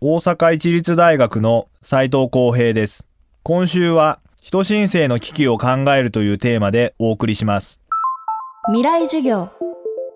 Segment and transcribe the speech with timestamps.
[0.00, 3.04] 大阪市立大学の斉藤光平です。
[3.42, 7.80] 今週は人申請の危機を考えるというテーマでお送りします。
[8.68, 9.50] 未来授業。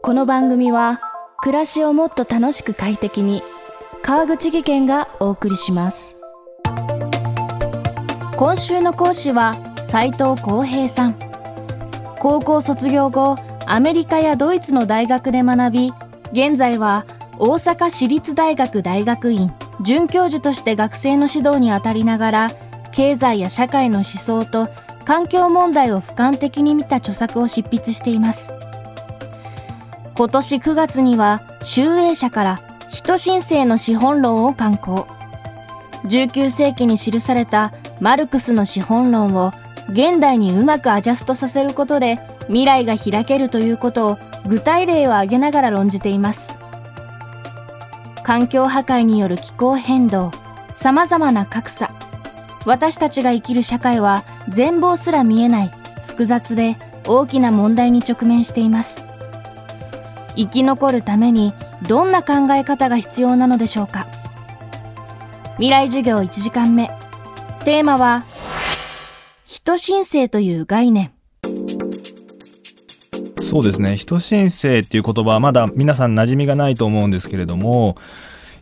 [0.00, 1.00] この番組は
[1.42, 3.42] 暮らしをもっと楽しく快適に
[4.04, 6.14] 川口義賢がお送りします。
[8.36, 11.16] 今週の講師は斉藤光平さん。
[12.20, 13.34] 高校卒業後
[13.66, 15.92] アメリカやドイツの大学で学び
[16.30, 17.04] 現在は
[17.40, 19.52] 大阪市立大学大学院。
[19.82, 22.50] 准教授として学生の指導に当たりながら
[22.92, 24.68] 経済や社会の思想と
[25.04, 28.52] 環境問題を俯瞰的に見た著作を執筆しています。
[30.14, 35.08] 今年9月には集英社から人申請の資本論を刊行。
[36.04, 39.52] 19世紀に記されたマルクスの資本論を
[39.88, 46.61] 現代にうまくアジャストさせることで未来が開けるということを具体例を挙げながら論じています。
[48.22, 50.30] 環境破壊による気候変動
[50.72, 51.92] さまざまな格差。
[52.64, 55.72] 私たちが生きる社会は全貌すら見えない
[56.06, 59.02] 複雑で大きな問題に直面しています。
[60.36, 61.52] 生き残るために
[61.88, 64.06] どんな考え方が必要なのでしょうか。
[65.56, 66.90] 未来授業1時間目。
[67.64, 68.22] テーマは
[69.44, 71.12] 人申請という概念。
[73.52, 73.98] そうですね。
[73.98, 77.96] 人申請っていう言葉はまだ皆さん馴染みがないと思うんですけれども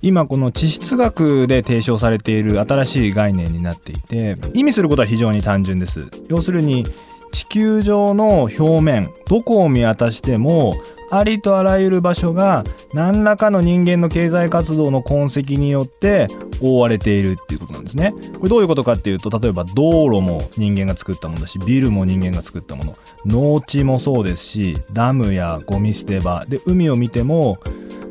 [0.03, 6.11] 今この地質学で提唱されている新しい概念になっていて意味することは非常に単純です。
[6.29, 6.85] 要するに
[7.31, 10.73] 地球上の表面どこを見渡しても
[11.11, 16.29] ありとあらゆる場所が何らかの人間の経済活動の痕跡によって
[16.63, 18.13] 覆われているっていうことなんですね。
[18.35, 22.97] これどういうことかっていうと例えば道路も人間が作ったものだしビルも人間が作ったもの。
[23.27, 26.45] 農地もそうですしダムやゴミ捨て場。
[26.47, 27.59] で海を見ても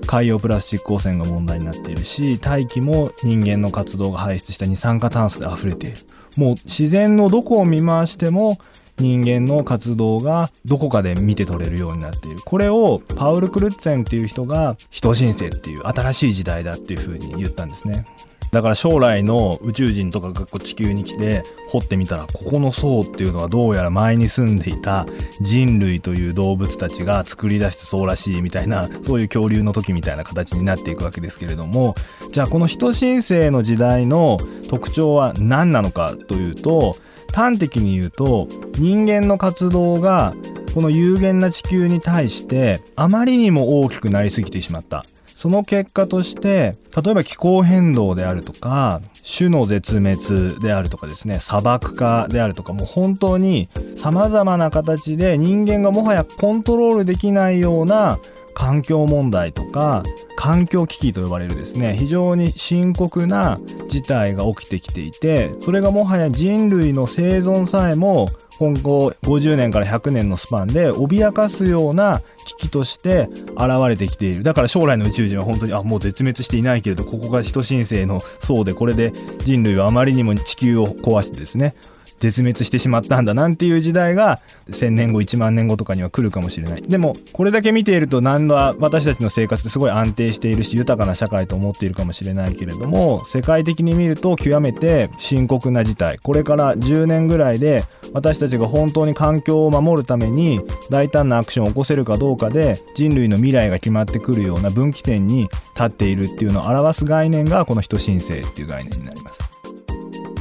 [0.05, 5.97] 海洋プラスチック汚染が問題になっているし大気も人間の活動が排出した二酸化炭素で溢れている。
[6.37, 8.57] もう自然のどこを見回しても
[8.99, 12.39] 人間の活動がどこかで見て取れるようになっている。
[12.45, 18.05] これをパウル・クルッツェンっていう人が人申請っていう新しい時代だっていうふうに言ったんですね。
[18.51, 25.05] だから将来の宇宙人とかが地球に来て掘ってみたらここの層っていうのはどうやら前に住んでいた
[25.39, 31.95] 人類という動物たちが作り出した層らしいみたいなそういう恐竜の時みたいな形になっていくわけですけれども
[32.31, 34.37] じゃあこの人申請の時代の
[34.69, 36.95] 特徴は何なのかというと
[37.33, 40.33] 端的に言うと人間の活動が
[40.73, 45.03] この有限な地球に対してあまりにも大きくなりすぎてしまった。
[45.39, 48.99] その結果として例えば気候変動であるとか
[49.37, 58.19] 種の絶滅であるとかですね砂漠化であるとかもう本当に様々な形で人間がもはやコントロールできないような
[58.53, 60.03] 環境問題とか
[60.39, 68.25] 環境危機と呼ばれるですね非常に深刻な事態が起きてきていてそれがもはや人類の生存さえも
[68.57, 74.43] 今後50年から100年のスパンで脅かすような危機として現れてきている。
[74.43, 81.73] だから将来の宇宙人は本当にあもう絶滅していないけれどここが人申請の層でこれで人類はあまりにも地球を壊してですね
[82.19, 86.81] 絶滅してしまったんだなんていう時代が1000年後1万年後とかには来るかもしれない。
[86.81, 96.17] でもこれだけ見ていると何は私たちの生活ってすごい安定しているし豊かな社会と思っているかもしれないけれども世界的に見ると極めて深刻な事態。
[96.19, 105.43] これから10年ぐらいで私たちが本当に環境を守るために大胆なアクションを起こせるかどうかで人類の未来が決まってくるような分岐点に
[105.75, 109.39] 立っているっていうのを表す概念がこの人申請っていう概念になります。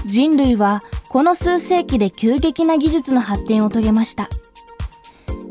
[0.06, 4.28] 人類はこの数世紀で急激な技術の発展を遂げました。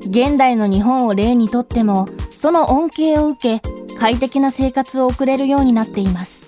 [0.01, 6.43] 現代の日本を例にとってもその恩恵を受け快適な生活を送れるようになっています。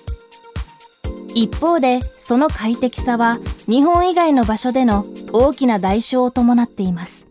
[1.34, 7.26] 一方でその快適さは日本以外の場所での大きな代償を伴っています。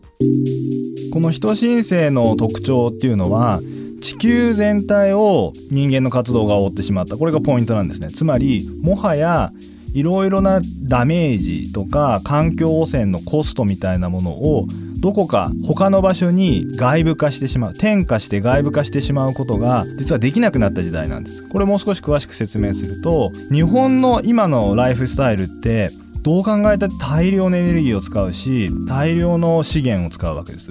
[1.12, 3.58] この人申請の特徴っていうのは
[4.02, 7.16] 地球全体を人間の活動が覆ってしまった。
[7.16, 8.08] これがポイントなんですね。
[8.08, 9.50] つまりもはや
[9.94, 14.66] いろいろなダメージとか環境汚染のコストみたいなものを
[15.00, 21.48] どこか他の場所に外部化してしまう転化して外部化してしまうことが実はできなくなった時代なんです。
[21.48, 25.88] これもう少し詳しく説明すると日本の今のライフスタイルって
[26.22, 30.70] どう考えたって大量のエネルギーを使うし大量の資源を使うわけです。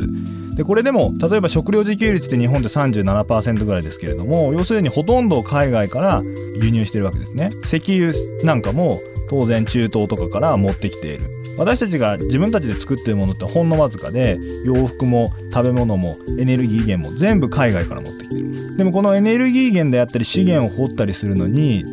[0.55, 6.21] でこれでも例えば食料自給率って日本で37%ぐらいですけれども要するにほとんど海外から
[6.61, 7.49] 輸入してるわけですね。
[7.65, 8.13] 石油
[8.43, 8.91] なんかも
[9.29, 11.23] 当然中東とかから持ってきている。
[11.57, 18.77] 私たちが自分たちで作っているものってほんのわずかで洋服も食べ物もエネルギー源も全部海外から持ってきてる。
[18.77, 21.83] でもこのエネルギー源であったり資源を掘ったりするのに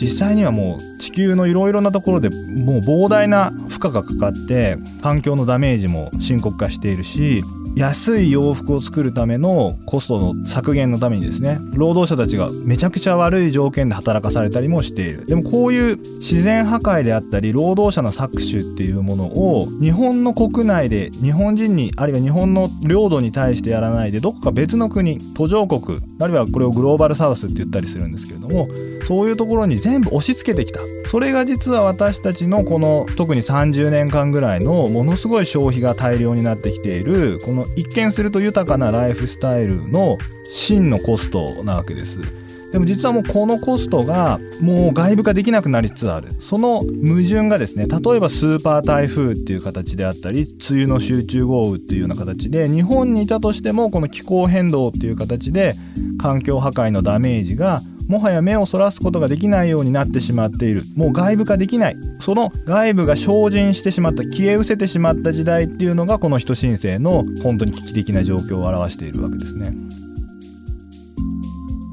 [0.00, 2.28] 実際にはもう地球のいろいろなところで
[2.64, 7.40] もう膨大な負荷がかかって環境のダメージも深刻化しているし
[7.76, 15.26] 安い洋服を作るためのコストの削減のためにですね労働者たちがめちゃくちゃ悪い条件で働かされたりもしている。
[15.26, 28.68] でもこういう自然破壊であったり労働者の搾取っていうものを日本の国内で日本人にあるいは日本の領土に対してやらないでどこか別の国途上国あるいはこれをグローバルサウスって言ったりするんですけれども
[29.06, 30.80] そういうところに全部押し付けてきた。
[31.10, 42.44] それが実は私たちのこの特に30年間ぐらいのものすごい消費が大量になってきているこの一見すると豊かなライフスタイルの真のコストなわけです。
[42.72, 46.32] でも実はもうこのコストがもう外部化できなくなりつつある。
[46.32, 55.70] その矛盾がですね例えばスーパー台風っていう形であったり梅雨の集中豪雨っていうような形で日本にいたとしてもこの気候変動っていう形で
[56.18, 60.82] 環境破壊のダメージがもはや目をそらすことができないようになってしまっている。
[60.96, 61.96] もう外部化できない。
[62.24, 69.72] その外部が精進してしまった消え失せてしまった時代っていうのがこの人申請の本当に危機的な状況を表しているわけですね。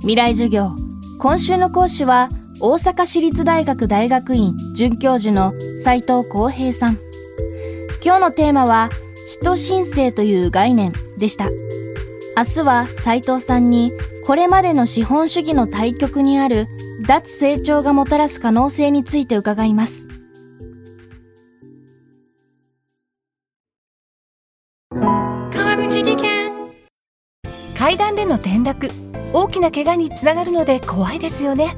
[0.01, 0.71] 未来授業。
[1.19, 2.29] 今週の講師は
[2.59, 5.53] 大阪市立大学大学院准教授の
[5.83, 6.97] 斉藤浩平さん。
[8.03, 8.89] 今日のテーマは
[9.39, 11.45] 人申請という概念でした。
[12.35, 13.91] 明日は斉藤さんに
[14.31, 16.65] これまでの資本主義の対極にある
[17.05, 20.07] 脱成長がもたらす可能性について伺います。
[24.89, 26.71] 川口技研。
[27.77, 28.89] 階段での転落。
[29.33, 31.75] 大きな怪我につながるので怖いですよね。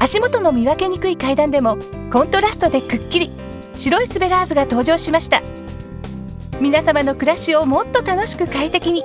[0.00, 1.78] 足元の見分けにくい階段でも
[2.12, 3.30] コントラストでくっきり。
[3.76, 5.42] 白いスベラーズが登場しました。
[6.60, 9.04] 皆様の暮らしをもっと楽しく快適に